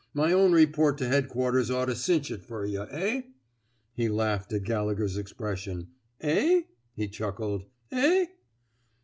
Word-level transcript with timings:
My 0.15 0.33
own 0.33 0.51
report 0.51 0.97
to 0.97 1.07
Headquarters 1.07 1.69
ought 1.69 1.85
to 1.85 1.93
cinch 1.95 2.31
it 2.31 2.43
fer 2.43 2.65
yuh, 2.65 2.87
eh!" 2.89 3.21
He 3.93 4.09
laughed 4.09 4.51
at 4.51 4.63
Gallegher 4.63 5.07
's 5.07 5.15
expression. 5.15 5.89
Eh?" 6.21 6.63
he 6.95 7.07
chuckled. 7.07 7.61
^^ 7.65 7.67
Eh! 7.91 8.25